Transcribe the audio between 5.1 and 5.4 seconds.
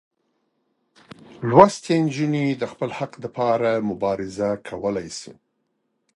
شي.